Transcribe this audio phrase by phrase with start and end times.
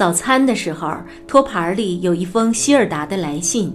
[0.00, 0.90] 早餐的时候，
[1.26, 3.70] 托盘里有一封希尔达的来信。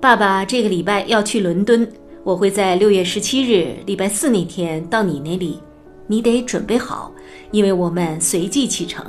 [0.00, 1.88] 爸爸这个礼拜要去伦敦，
[2.24, 5.60] 我会在六月十七日礼拜四那天到你那里。
[6.08, 7.12] 你得准备好，
[7.52, 9.06] 因为我们随即启程。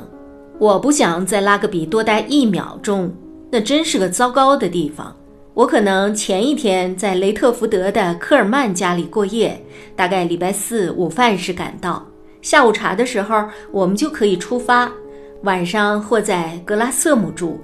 [0.60, 3.12] 我不想在拉格比多待一秒钟，
[3.50, 5.12] 那真是个糟糕的地方。
[5.52, 9.60] 我可能前一天在雷特福德的科尔曼家里过夜，
[9.96, 12.06] 大概礼拜四午饭时赶到。
[12.40, 14.88] 下午茶的时候，我们就可以出发，
[15.42, 17.60] 晚上或在格拉瑟姆住。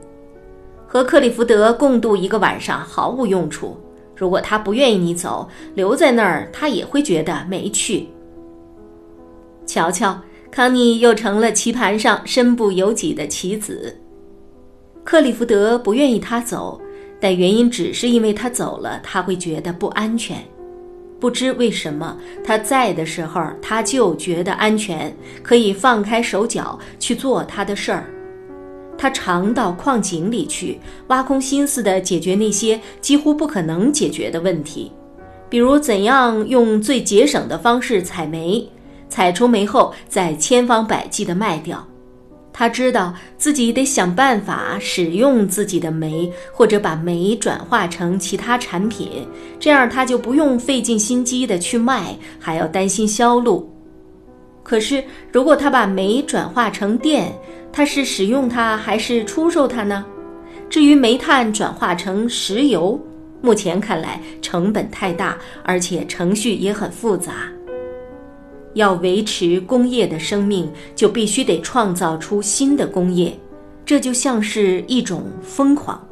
[0.86, 3.76] 和克里福德共度一个晚上毫无用处。
[4.16, 8.08] 如果他不愿意你走，留在那儿，他也会觉得没趣。
[9.66, 10.16] 瞧瞧，
[10.52, 13.92] 康妮又成了棋盘上身不由己的棋子。
[15.02, 16.80] 克里福德不愿意他走，
[17.20, 20.38] 但原因只是因为他走了，他会觉得不安全。
[21.18, 28.06] 不知为什么，他在的时候他就觉得安全，可以放开手脚去做他的事儿。
[28.96, 34.92] 他常到矿井里去，挖空心思地解决那些几乎不可能解决的问题，
[35.48, 38.68] 比如怎样用最节省的方式采煤。
[39.08, 41.86] 采出煤后，再千方百计地卖掉。
[42.56, 49.26] 他知道自己得想办法使用自己的煤，或者把煤转化成其他产品，
[49.58, 53.68] 这样他就不用费尽心机的去卖，还要担心销路。
[54.62, 57.30] 可是，如果他把煤转化成电，
[57.72, 60.04] 他是使用它还是出售它呢？
[60.70, 62.98] 至于煤炭转化成石油，
[63.42, 67.50] 目前看来成本太大，而且程序也很复杂。
[68.74, 73.36] 要维持工业的生命，就必须得创造出新的工业，
[73.84, 76.06] 这就像是一种疯狂，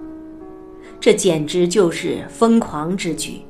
[0.99, 3.43] 这简直就是疯狂之举。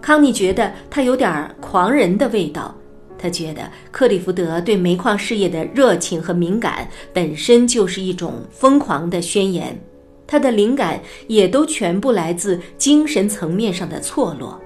[0.00, 2.74] 康妮觉得他有点狂人的味道，
[3.16, 9.80] 他觉得克里福德对煤矿事业的热情和敏感本身就是一种疯狂的宣言，
[10.26, 14.60] 他的灵感也都全部来自精神层面上的错落。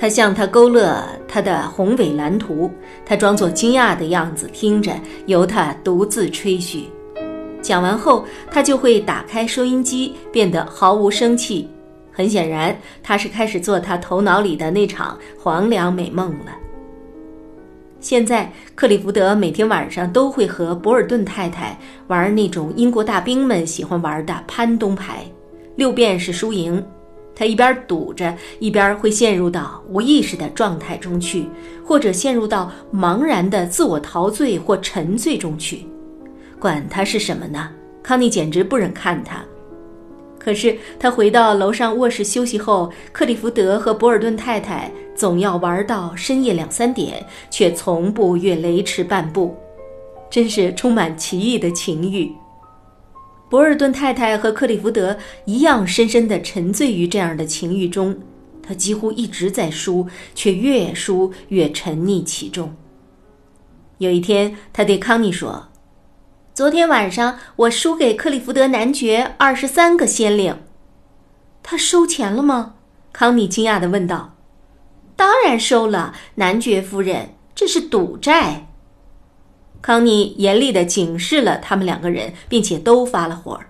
[0.00, 2.70] 他向他勾勒他的宏伟蓝图，
[3.04, 4.92] 他装作惊讶的样子听着，
[5.26, 6.84] 由他独自吹嘘。
[7.60, 11.68] 讲完后，他就会打开收音机，变得毫无生气。
[12.10, 16.52] 很显然，他是开始做他头脑里的那场黄粱美梦了。
[18.00, 25.26] 现在，克里福德每天晚上都会和博尔顿太太玩那种英国大兵们喜欢玩的潘东牌，
[25.76, 26.82] 六便是输赢。
[27.40, 31.46] 他一边赌着，一边会陷入到无意识的状态中去，
[31.82, 35.86] 或者陷入到茫然的自我陶醉或沉醉中去。
[36.58, 37.70] 管他是什么呢？
[38.02, 39.42] 康妮简直不忍看他。
[40.38, 49.56] 可是他回到楼上卧室休息后，克里福德和博尔顿太太总要玩到深夜两三点，却从不越雷池半步，
[50.28, 52.30] 真是充满奇异的情欲。
[53.50, 58.16] 博尔顿太太和克里福德一样，深深地沉醉于这样的情欲中。
[58.62, 60.06] 他几乎一直在输，
[60.36, 62.72] 却越输越沉溺其中。
[63.98, 65.68] 有一天，他对康妮说
[66.54, 70.56] ：“昨天晚上我输给克里福德男爵二十三个先令。”
[71.60, 72.74] 他收钱了吗？
[73.12, 74.36] 康妮惊讶地问道。
[75.16, 78.68] “当然收了，男爵夫人，这是赌债。”
[79.82, 83.60] 康妮严厉地警示了他们两个人，并且都发了火。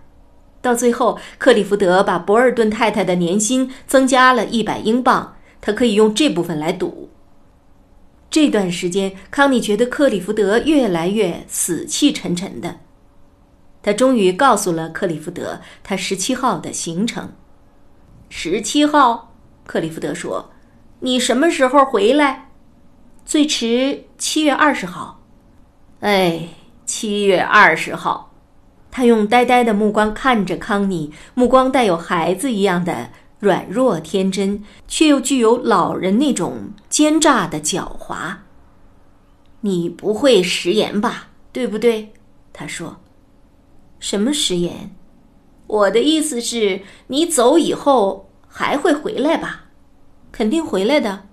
[0.61, 7.09] 到最后，克里福德把博尔顿太太的年薪增加了一百英镑，他可以用这部分来赌。
[8.29, 12.77] 这段时间，康妮觉得克里福德越来越死气沉沉的。
[13.83, 17.33] 他终于告诉了克里福德他十七号的行程。
[18.29, 19.35] 十七号，
[19.65, 20.51] 克里福德说
[21.01, 22.51] ：“你什么时候回来？
[23.25, 25.20] 最迟七月二十号。”
[26.01, 26.49] 哎，
[26.87, 28.33] 七月二十号，
[28.91, 38.37] 他用呆呆的目光看着康妮，目光带有孩子一样的软弱天真，却又具有老人那种奸诈的狡猾。
[39.61, 41.29] 你不会食言吧？
[41.53, 42.15] 对不对？
[42.51, 42.97] 他说。
[43.99, 44.95] 什么食言？
[45.67, 49.67] 我的意思是你走以后还会回来吧？
[50.33, 51.25] 肯定回来的。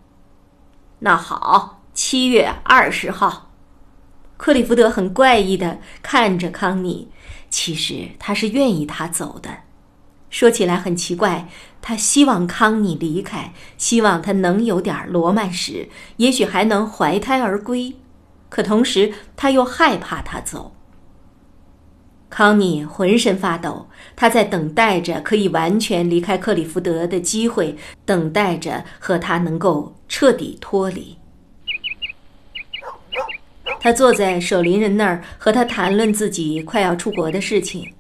[1.00, 3.47] 那好，七月二十号。
[4.38, 7.10] 克里福德很怪异的看着康妮，
[7.50, 9.50] 其实他是愿意他走的。
[10.30, 11.50] 说起来很奇怪，
[11.82, 17.96] 他希望康妮离开，希望他能有点罗曼史，也许还能怀胎而归。
[18.50, 20.74] 可同时，他又害怕他走。
[22.30, 31.18] 康妮浑身发抖，他在等待着可以完全离开克里福德的机会，等待着和他能够彻底脱离。
[33.80, 37.94] 他坐在守灵人那儿，和他谈论自己快要出国的事情。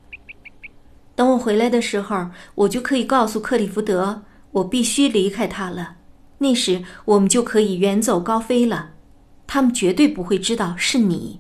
[1.15, 5.95] 等我回来的时候，我就可以告诉克里福德，我必须离开他了。
[6.39, 8.91] 那时我们就可以远走高飞了，
[9.47, 11.39] 他们绝对不会知道是你。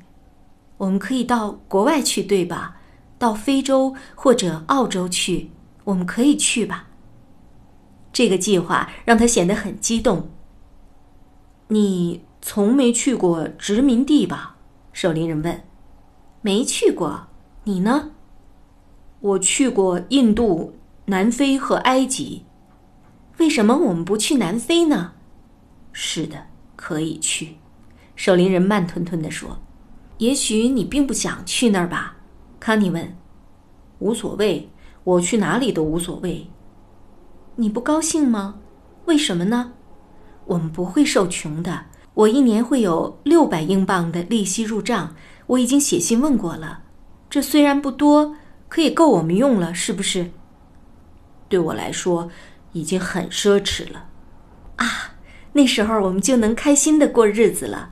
[0.77, 2.77] 我们可以到国外去，对吧？
[3.19, 5.51] 到非洲或者澳洲去，
[5.83, 6.87] 我们可以去吧。
[8.13, 10.29] 这个计划让他显得很激动。
[11.67, 14.55] 你从没去过殖民地吧？
[14.93, 15.63] 守林人问。
[16.39, 17.27] 没去过，
[17.65, 18.11] 你呢？
[19.19, 20.73] 我去过印度、
[21.07, 22.45] 南非和埃及。
[23.35, 25.11] 为什么我们不去南非呢？
[25.91, 26.45] 是的，
[26.77, 27.57] 可以去。
[28.15, 29.59] 守林人慢吞吞地说。
[30.19, 32.15] 也许你并不想去那儿吧？
[32.61, 33.13] 康妮问。
[33.99, 34.69] “无所谓，
[35.03, 36.49] 我去哪里都无所谓。”
[37.57, 38.59] 你不高兴吗？
[39.03, 39.73] 为什么呢？
[40.45, 41.87] 我们不会受穷的。
[42.17, 45.15] 我一年会有六百英镑的利息入账，
[45.45, 46.81] 我已经写信问过了。
[47.29, 48.35] 这虽然不多，
[48.67, 50.31] 可以够我们用了，是不是？
[51.47, 52.31] 对我来说，
[52.71, 54.07] 已经很奢侈了。
[54.77, 55.13] 啊，
[55.53, 57.91] 那时候我们就能开心的过日子了。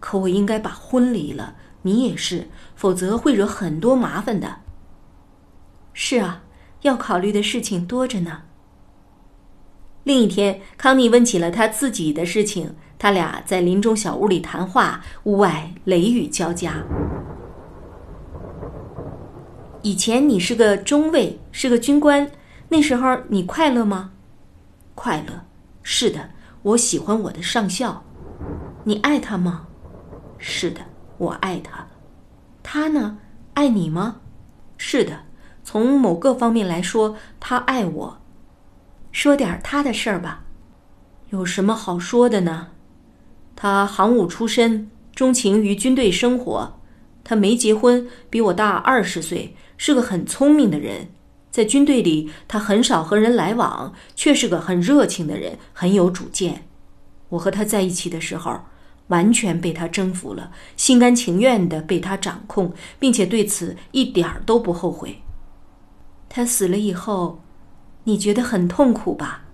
[0.00, 4.56] 可我应该把婚离了，你也是，否则会惹很多麻烦的。
[5.94, 6.42] 是啊，
[6.82, 8.42] 要考虑的事情多着呢。
[10.02, 16.82] 另一天，康妮问起了他自己的事情，他俩在林中小屋里谈话，屋外雷雨交加。
[19.82, 22.30] 以前你是个中尉，是个军官，
[22.70, 24.12] 那时候你快乐吗？
[24.94, 25.44] 快乐，
[25.82, 26.30] 是的，
[26.62, 28.02] 我喜欢我的上校。
[28.84, 29.66] 你爱他吗？
[30.38, 30.80] 是的，
[31.18, 31.86] 我爱他，
[32.62, 33.18] 他呢？
[33.52, 34.16] 爱你吗？
[34.78, 35.24] 是的，
[35.62, 38.18] 从某个方面来说，他爱我。
[39.12, 40.44] 说点他的事儿吧，
[41.28, 42.68] 有什么好说的呢？
[43.56, 46.80] 他行伍出身，钟情于军队生活。
[47.22, 51.08] 他没结婚，比我大二十岁，是个很聪明的人。
[51.50, 56.66] 在军队里，他很少和人来往，却是个很热情的人，很有主见。
[57.30, 58.60] 我和他在一起的时候。
[59.08, 65.20] 完全被他征服了，心甘情愿地被他掌控，并且对此一点儿都不后悔。
[66.26, 67.42] 他死了以后，
[68.04, 69.44] 你觉得很痛苦吧？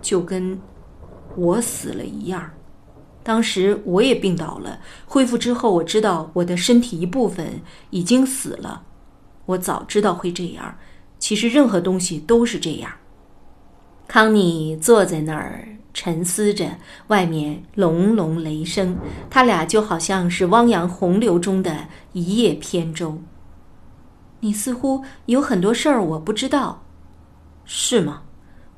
[0.00, 0.56] 就跟
[1.34, 2.48] 我死了一样。
[3.22, 7.60] 当时我也病倒了，恢复之后，我知道我的身体一部分
[7.90, 8.82] 已经死了。
[9.46, 10.76] 我早知道会这样。
[11.18, 12.90] 其实任何东西都是这样。
[14.08, 15.68] 康妮坐在那儿。
[15.94, 16.78] 沉思着，
[17.08, 18.96] 外面隆隆雷声，
[19.28, 23.18] 他俩就好像是汪洋洪流中的一叶扁舟。
[24.40, 26.82] 你似乎有很多事儿我不知道，
[27.66, 28.22] 是吗？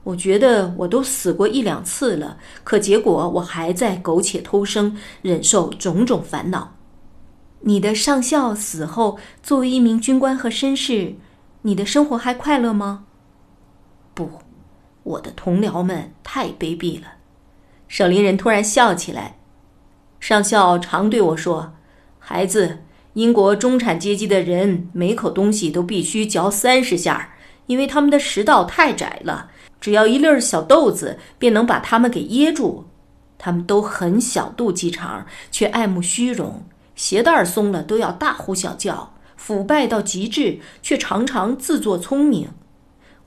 [0.05, 6.77] 我觉得我都死过一两次了，可结果我还在苟且偷生，忍受种种烦恼。
[7.61, 11.15] 你的上校死后，作为一名军官和绅士，
[11.63, 13.07] 你的生活还快乐吗？
[14.15, 14.31] 不。
[15.05, 17.17] 我的同僚们太卑鄙了，
[17.89, 19.37] 守灵人突然笑起来。
[20.19, 21.75] 上校常对我说
[22.19, 22.79] ：“孩子，
[23.13, 27.34] 英国中产阶级的人每口东西都必须嚼三十下，
[27.67, 32.87] 因为他们的食道太窄了，只要一粒小豆子便能把他们给噎住。
[33.39, 42.49] 他们都很小肚鸡肠，却爱慕虚荣，鞋带松了都要大呼小叫，腐败到极致，却常常自作聪明。”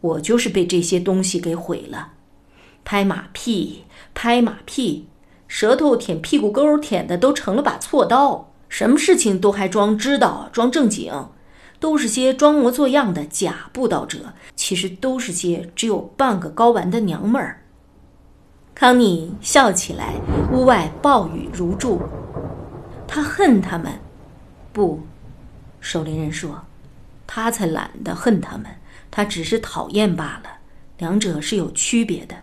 [0.01, 2.13] 我就是被这些东西给毁了，
[2.85, 5.07] 拍马屁，拍马屁，
[5.47, 8.53] 舌头舔屁股沟，舔的都成了把锉刀。
[8.69, 11.11] 什么事情都还装知道，装正经，
[11.79, 17.61] 都是些装模作样的假布道者，其实都是些只有半个睾丸的娘们儿。
[18.73, 20.15] 康妮笑起来，
[20.51, 22.01] 屋外暴雨如注。
[23.07, 23.99] 他恨他们，
[24.73, 25.01] 不，
[25.79, 26.63] 守灵人说，
[27.25, 28.67] 他才懒得恨他们。
[29.09, 30.59] 他只是讨厌罢了，
[30.97, 32.35] 两者是有区别的。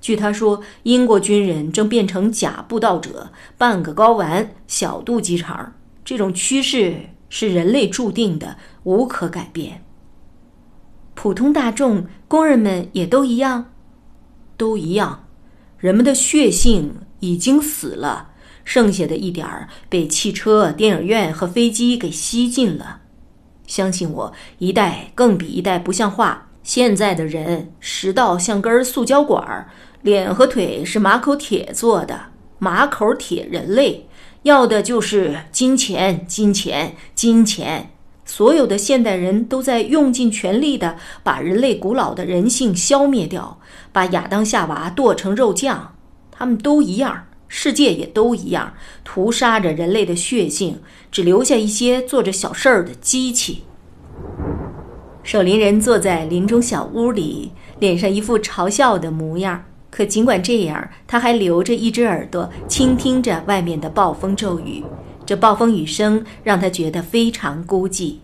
[0.00, 5.72] 据他说，英国军人正变成假布道者，半个睾丸、小肚鸡肠，
[6.04, 9.82] 这种趋势是人类注定的，无可改变。
[11.14, 13.72] 普通大众、工人们也都一样，
[14.58, 15.24] 都一样。
[15.78, 18.32] 人们的血性已经死了，
[18.64, 23.00] 剩下的一点儿被汽车、电影院和飞机给吸尽了。
[23.66, 26.48] 相信我，一代更比一代不像话。
[26.62, 29.70] 现在的人食道像根塑胶管儿，
[30.02, 32.20] 脸和腿是马口铁做的，
[32.58, 34.06] 马口铁人类
[34.42, 37.90] 要的就是金钱，金钱，金钱。
[38.24, 43.58] 所有的现代人都在用尽全力的把人类古老的人性消灭掉，
[43.90, 45.94] 把亚当夏娃剁成肉酱。
[46.30, 48.72] 他们都一样，世界也都一样，
[49.04, 50.80] 屠杀着人类的血性，
[51.10, 53.64] 只留下一些做着小事儿的机器。
[55.22, 59.64] 守林人坐在林中小屋里，脸上一副嘲笑的模样。
[60.00, 64.82] 可尽管这样，他还留着一只耳朵，倾听着外面的暴风骤雨。
[65.26, 68.14] 这暴风雨声让他觉得非常孤寂。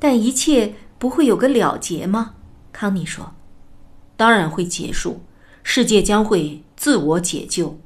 [0.00, 2.32] 但一切不会有个了结吗？
[2.72, 3.32] 康妮说
[4.18, 5.20] ：“当然会结束，
[5.62, 7.78] 世界将会自我解救。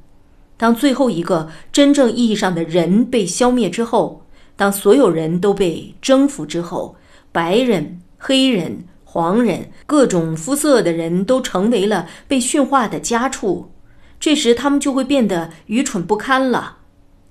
[0.57, 6.95] 当最后一个真正意义上的人被消灭之后，当所有人都被征服之后，
[7.31, 13.71] 白人、黑人、黄人，各种肤色的人都成为了被驯化的家畜。
[14.19, 16.79] 这时，他们就会变得愚蠢不堪了。”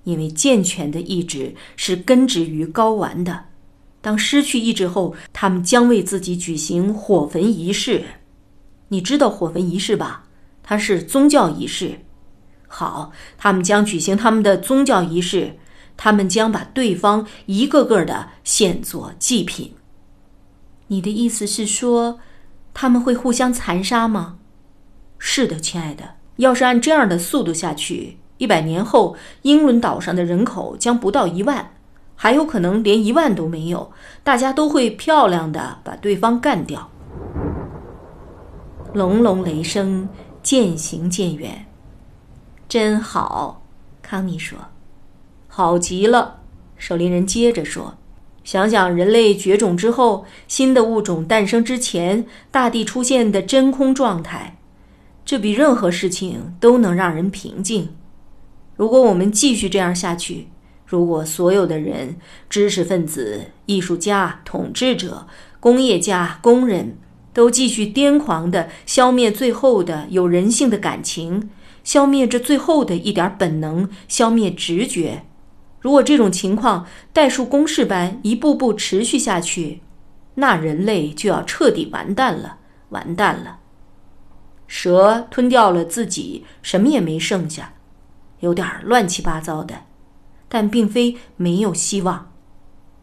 [0.05, 3.45] 因为健全的意志是根植于睾丸的，
[4.01, 8.03] 当失去意志后，他们将为自己举行火焚仪式。
[8.89, 10.25] 你知道火焚仪式吧？
[10.63, 12.01] 它是宗教仪式。
[12.67, 15.59] 好，他们将举行他们的宗教仪式，
[15.99, 19.75] 他们将把对方一个个的献作祭品。
[20.89, 22.19] 你的意思是说，
[22.73, 24.39] 他们会互相残杀吗？
[25.19, 26.17] 是的，亲爱的。
[26.37, 28.19] 要是按这样的速度下去。
[28.39, 31.75] 一百年后，英伦岛上的人口将不到一万，
[32.17, 33.93] 还有可能连一万都没有。
[34.23, 36.91] 大家都会漂亮的把对方干掉。
[38.93, 40.09] 隆隆雷声
[40.43, 41.67] 渐行渐远。
[42.69, 43.63] 真好，
[44.03, 44.59] 康妮说。
[45.47, 46.41] 好极了，
[46.77, 47.95] 守林人接着说。
[48.45, 54.59] 想想人类绝种之后，新的物种诞生之前，大地出现的真空状态，
[55.25, 57.89] 这比任何事情都能让人平静。
[58.77, 60.49] 如果我们继续这样下去，
[60.85, 62.17] 如果所有的人、
[62.51, 65.27] 知识分子、艺术家、统治者、
[65.59, 66.99] 工业家、工人
[67.33, 71.49] 都继续癫狂地消灭最后的有人性的感情，
[71.83, 75.25] 消灭这最后的一点本能，消灭直觉，
[75.85, 79.83] 如果这种情况代数公式般一步步持续下去，
[80.37, 82.57] 那人类就要彻底完蛋了，
[82.89, 83.59] 完蛋了。
[84.67, 87.75] 蛇吞掉了自己，什么也没剩下。
[88.41, 89.83] 有点乱七八糟的，
[90.49, 92.33] 但并非没有希望。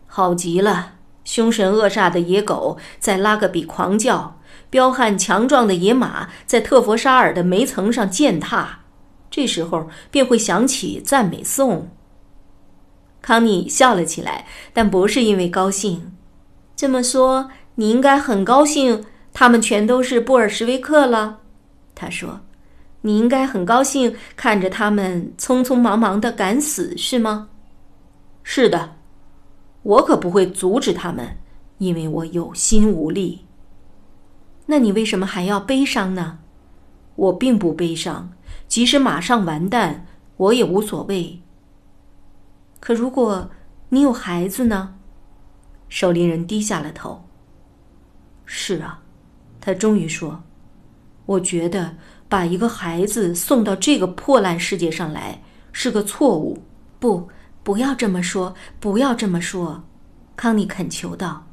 [0.08, 4.40] 好极了，凶神恶煞的野狗在拉格比狂叫，
[4.72, 8.80] 彪悍强壮的野马在特佛沙尔的煤层上践踏。
[9.30, 11.88] 这时候便会响起赞美颂。
[13.22, 16.12] 康妮笑了起来，但不是因为高兴。
[16.76, 21.40] 这么说，你应该很高兴，他们全都是布尔什维克了。
[21.96, 22.42] 他说。
[23.04, 27.50] 你应该很高兴看着他们匆匆忙忙的赶死，是吗？
[28.44, 28.92] 是的，
[29.82, 31.40] 我可不会阻止他们，
[31.80, 33.46] 因为我有心无力。
[34.68, 36.38] 那你为什么还要悲伤呢？
[37.16, 38.34] 我并不悲伤，
[38.68, 40.06] 即使马上完蛋，
[40.38, 41.41] 我也无所谓。
[42.82, 43.50] 可如果
[43.88, 44.96] 你有孩子呢？
[45.88, 47.26] 守林人低下了头。
[48.46, 49.02] 是啊，
[49.62, 50.44] 他终于说
[51.26, 51.96] ：“我觉得。”
[52.32, 56.64] 把一个孩子送到这个破烂世界上来是个错误。
[56.98, 57.28] 不，
[57.62, 59.84] 不要这么说，不要这么说，
[60.38, 61.46] 康妮恳求道。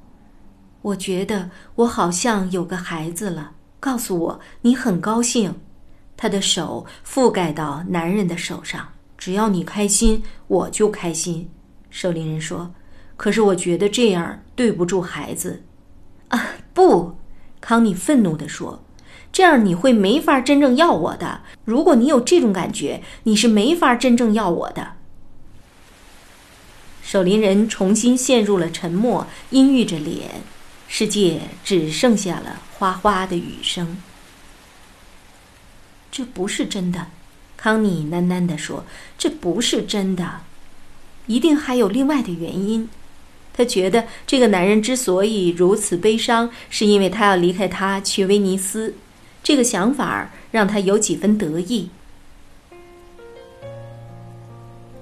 [0.82, 3.54] 我觉得我好像有个孩子了。
[3.80, 5.61] 告诉我，你很高兴。
[6.16, 8.88] 他的手覆盖到男人的手上。
[9.28, 11.50] 只要你开心，我就开心。
[11.90, 12.73] 守林人说。
[13.14, 15.64] 可是我觉得这样对不住孩子。
[16.28, 16.42] 啊，
[16.73, 17.14] 不！
[17.61, 18.82] 康妮愤怒地说。
[19.30, 21.42] 这样你会没法真正要我的。
[21.66, 24.92] 如果你有这种感觉，你是没法真正要我的。
[27.02, 30.40] 守林人重新陷入了沉默，阴郁着脸，
[30.87, 33.99] 世界只剩下了哗哗的雨声。
[36.11, 37.08] 这不是真的，
[37.59, 38.87] 康妮喃喃地说
[39.19, 40.41] ：“这不是真的，
[41.27, 42.88] 一定还有另外的原因。”
[43.53, 48.95] 他觉得这个男人之所以如此悲伤，是因为他要离开他去威尼斯。
[49.43, 51.91] 这个想法让他有几分得意。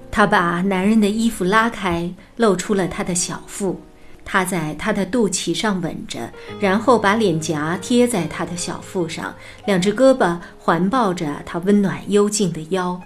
[0.09, 3.79] 他把男人的衣服拉开，露出了他的小腹。
[4.29, 6.29] 他在他的肚脐上吻着，
[6.59, 9.33] 然后把脸颊贴在他的小腹上，
[9.65, 12.99] 两只胳膊环抱着他温暖幽静的腰。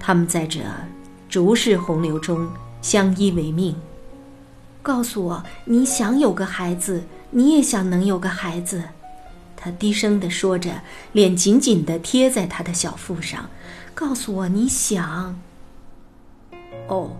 [0.00, 0.60] 他们在这
[1.28, 2.48] 逐世洪流中
[2.80, 3.76] 相依为命。
[4.80, 8.82] 告诉我，你想有个孩子，你也想能有个孩子。
[9.54, 10.70] 他低声地说着，
[11.12, 13.44] 脸紧紧地贴在他的小腹上。
[13.94, 15.38] 告诉我，你想。
[16.88, 17.10] 哦，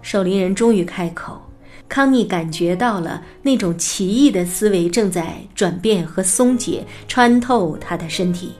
[0.00, 1.42] 守灵人终于开口。
[1.90, 8.52] 康妮感觉到了那种奇异的思维正在转变和松解，穿透他的身体。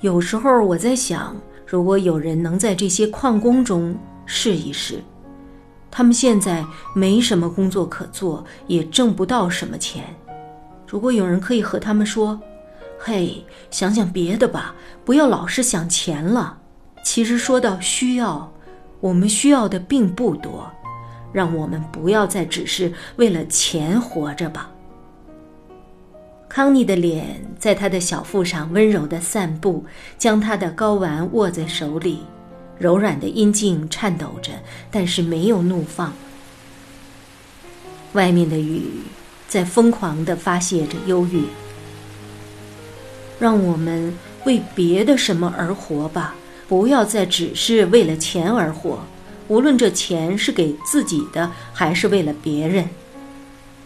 [0.00, 3.94] 有时候我在想，如果有人能在这些矿工中
[4.24, 5.02] 试一试，
[5.90, 10.02] 他们现在没什么工作可做，也挣不到什么钱。
[10.88, 12.40] 如果有人可以和他们说
[12.98, 16.56] ：“嘿，想想别的吧，不要老是想钱了。
[17.04, 18.50] 其实说到需要，
[18.98, 20.66] 我们需要的并不多。
[21.32, 24.70] 让我们不要再只是为了钱活着吧。”
[26.48, 29.84] 康妮的脸在他的小腹上温柔地散步，
[30.18, 32.18] 将他的睾丸握在手里，
[32.78, 34.52] 柔软的阴茎颤抖着，
[34.90, 36.12] 但是没有怒放。
[38.12, 38.82] 外面的雨
[39.48, 41.44] 在疯狂地发泄着忧郁。
[43.40, 46.34] 让我们为别的什么而活吧，
[46.68, 49.02] 不要再只是为了钱而活，
[49.48, 52.88] 无论这钱是给自己的还是为了别人。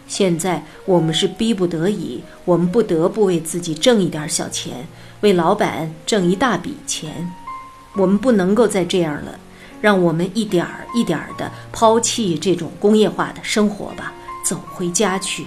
[0.07, 4.87] 现在我们是逼不得已，我们不得不为自己挣一点小钱，
[5.21, 7.31] 为老板挣一大笔钱。
[7.95, 9.37] 我们不能够再这样了，
[9.81, 14.13] 让我们一点儿一点儿的抛弃这种工业化的生活吧，
[14.45, 15.45] 走回家去。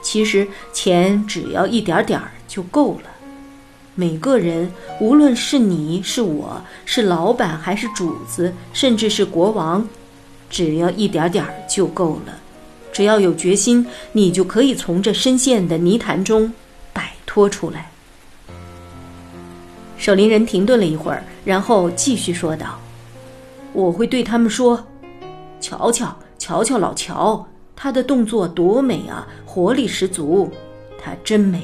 [0.00, 3.10] 其实钱只要一点点儿就够了。
[3.98, 9.88] 每个人，无论是你是我是老板还是主子，甚至是国王，
[10.50, 12.38] 只要一点点就够了。
[12.92, 16.52] 只要有决心，你就可以从这深陷的泥潭中
[16.92, 17.90] 摆脱出来。
[19.96, 22.78] 守灵人停顿了一会儿，然后继续说道
[23.72, 24.86] ：“我会对他们说，
[25.58, 30.52] 瞧瞧，瞧瞧老乔，他的动作多美啊，活力十足，
[31.02, 31.62] 他真美。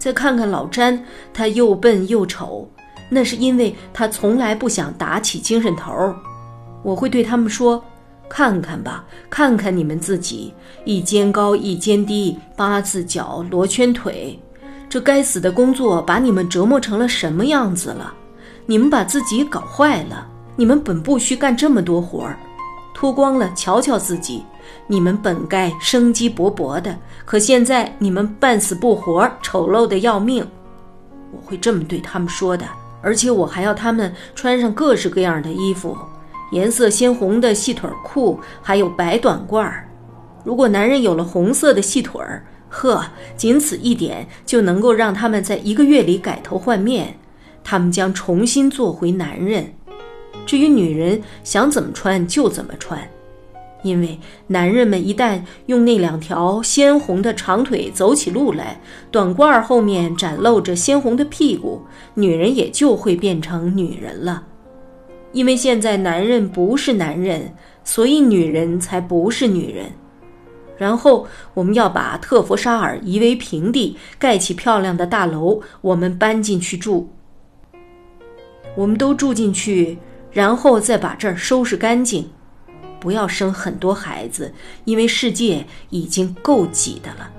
[0.00, 1.00] 再看看老詹，
[1.32, 2.68] 他又笨又丑，
[3.08, 5.92] 那是因为他从来不想打起精神头。
[6.82, 7.80] 我会对他们说。”
[8.32, 14.38] 看看吧，看看你们自己，一肩高一肩低，八字脚罗圈腿，
[14.88, 18.14] 这该死的工作把你们折磨成了什么样子了？
[18.66, 20.28] 你们把自己搞坏了。
[20.54, 22.38] 你们本不需干这么多活儿，
[22.94, 24.44] 脱光了瞧瞧自己。
[24.90, 30.44] 你们本该生机勃勃的，可现在你们半死不活，丑陋的要命。
[31.30, 32.66] 我会这么对他们说的，
[33.00, 35.96] 而且我还要他们穿上各式各样的衣服。
[36.50, 39.88] 颜色鲜红的细腿裤，还有白短褂儿。
[40.42, 47.16] 如果男人有了红色的细腿儿，呵，仅此一点就能够让他们在一个月里改头换面，
[47.62, 49.72] 他们将重新做回男人。
[50.44, 53.00] 至于女人想怎么穿就怎么穿，
[53.82, 61.82] 因为男人们一旦用那两条鲜红的长腿走起路来，短褂后面展露着鲜红的屁股，
[62.14, 64.44] 女人也就会变成女人了。
[65.32, 69.86] 因为现在男人不是男人，所以女人才不是女人。
[70.76, 77.10] 然后我们要把特佛沙尔夷为平地，盖起漂亮的大楼，我们搬进去住。
[78.74, 79.98] 我们都住进去，
[80.32, 82.30] 然后再把这儿收拾干净，
[83.00, 84.52] 不要生很多孩子，
[84.84, 87.30] 因为世界已经够挤的了。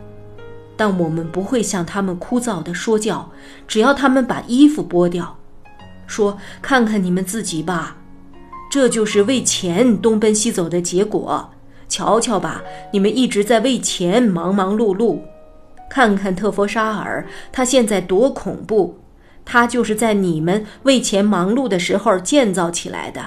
[0.75, 3.31] 但我们不会向他们枯燥的说教，
[3.67, 5.37] 只要他们把衣服剥掉。
[6.07, 7.95] 说：“看看你们自己吧，
[8.69, 11.51] 这就是为钱东奔西走的结果。
[11.87, 15.19] 瞧瞧吧，你们一直在为钱忙忙碌碌。
[15.89, 18.97] 看看特佛沙尔，他现在多恐怖！
[19.43, 23.21] 他就是在你们为钱忙碌的时候建造起来的。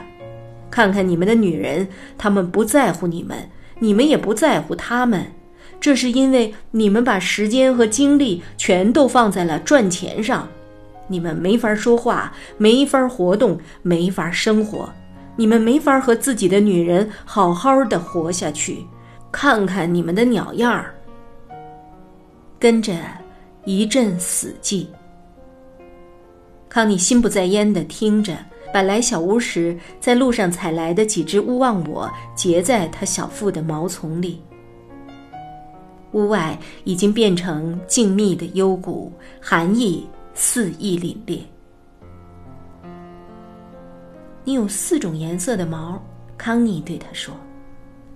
[0.74, 1.86] 看看你们的女人，
[2.18, 5.24] 他们不在乎你们，你们也不在乎他们。
[5.80, 10.48] 这是因为你们把时间和精力全都放在了赚钱上。”
[11.06, 14.92] 你们没法说话，没法活动，没法生活，
[15.36, 18.84] 你们没法和自己的女人好好的活下去。
[19.30, 20.92] 看看你们的鸟样儿，
[22.58, 22.96] 跟着
[23.64, 24.86] 一阵死寂。
[26.68, 28.36] 康妮心不在焉的听着，
[28.74, 34.42] 把来小屋时在路上采来的几只乌忘我结在他小腹的毛丛里。
[36.10, 40.04] 屋外已经变成静谧的幽谷，寒意。
[40.34, 41.42] 肆意凛冽。
[44.42, 46.02] 你有四种颜色的毛，
[46.36, 47.32] 康妮对他说：“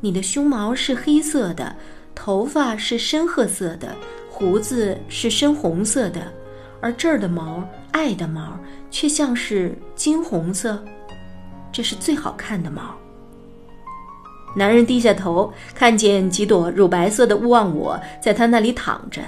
[0.03, 1.73] 你的胸毛是黑色的，
[2.17, 3.95] 头发是深褐色的，
[4.29, 6.21] 胡子是深红色的，
[6.81, 7.63] 而这儿的毛，
[7.93, 8.59] 爱的毛，
[8.91, 10.83] 却像是金红色，
[11.73, 12.95] 这是最好看的毛。
[14.57, 19.23] 男人低下头，看见几朵乳白色的勿忘我在他那里躺着。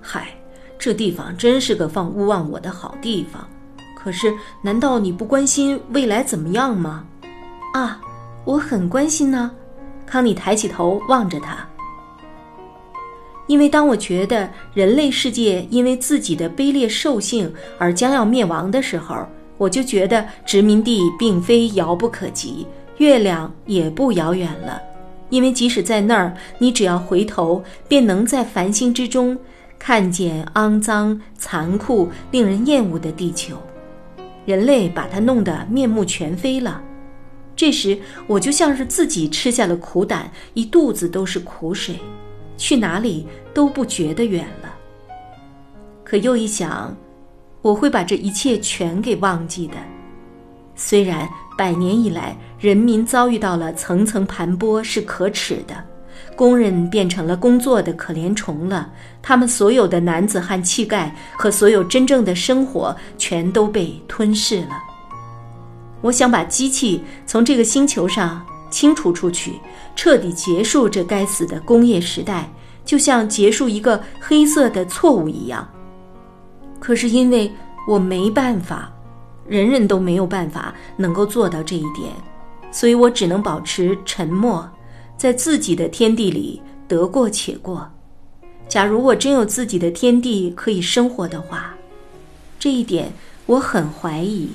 [0.00, 0.28] 嗨，
[0.78, 3.46] 这地方真是个放勿忘我的好地方。
[3.96, 7.04] 可是，难道你不关心未来怎么样吗？
[7.74, 8.00] 啊，
[8.44, 9.50] 我很关心呢。
[10.06, 11.68] 康妮抬起头望着他。
[13.50, 19.26] 因为当我觉得人类世界因为自己的卑劣兽性而将要灭亡的时候，
[19.58, 22.64] 我就觉得殖民地并非遥不可及。
[22.98, 24.80] 月亮也不遥远了，
[25.30, 29.36] 因为即使在那儿，你只要回头，便能在繁星之中
[29.80, 33.56] 看见肮脏、残酷、令人厌恶的地球。
[34.46, 36.80] 人类把它弄得面目全非了。
[37.56, 41.96] 这时，我就像是自己吃下了苦胆，一肚子都是苦水，
[42.60, 44.68] 去哪里都不觉得远了。
[46.04, 46.94] 可又一想，
[47.62, 49.76] 我会把这一切全给忘记的。
[50.76, 55.74] 虽然百年以来人民遭遇到了层层盘剥是可耻的，
[56.36, 58.90] 工人变成了工作的可怜虫了，
[59.22, 64.82] 他们所有的男子汉气概和所有真正的生活全都被吞噬了。
[66.02, 69.52] 我想把机器从这个星球上清除出去，
[70.00, 72.50] 彻底结束这该死的工业时代，
[72.86, 75.70] 就像结束一个黑色的错误一样。
[76.78, 77.52] 可是因为
[77.86, 78.90] 我没办法。
[79.46, 82.10] 人人都没有办法能够做到这一点，
[82.72, 84.66] 所以我只能保持沉默，
[85.18, 87.86] 在自己的天地里得过且过。
[88.68, 91.74] 假如我真有自己的天地可以生活的话，
[92.58, 93.12] 这一点
[93.44, 94.48] 我很怀疑。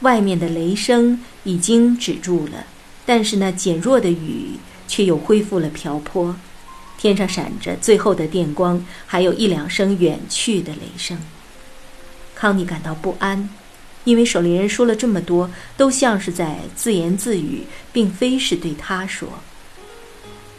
[0.00, 2.66] 外面的雷声已经止住了，
[3.06, 6.36] 但是那减弱的雨却又恢复了瓢泼。
[6.98, 11.18] 天上闪着最后的电光，还有一两声远去的雷声。
[12.34, 13.48] 康妮感到不安，
[14.04, 19.28] 因为守灵人说了这么多，都像是在自言自语，并非是对他说。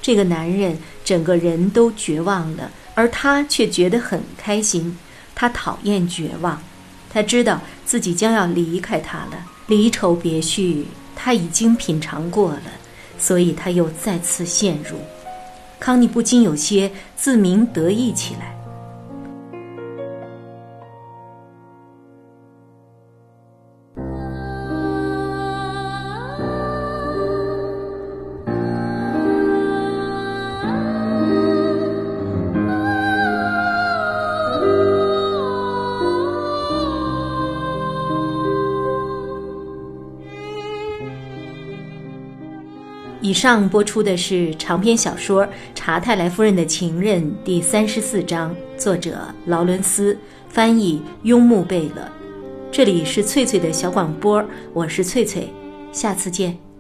[0.01, 4.97] 这个男人整个人都绝望了，而他却觉得很开心。
[5.35, 6.61] 他讨厌绝望，
[7.11, 9.45] 他知道自己将要离开他了。
[9.71, 12.63] 离愁别绪他已经品尝过了，
[13.17, 14.97] 所以他又再次陷入。
[15.79, 18.53] 康妮不禁有些自鸣得意起来。
[43.21, 50.17] 以上播出的是长篇小说《查泰莱夫人的情人》第三十四章，作者劳伦斯，
[50.49, 52.11] 翻译雍穆贝勒。
[52.71, 55.47] 这里是翠翠的小广播，我是翠翠，
[55.91, 56.70] 下次见。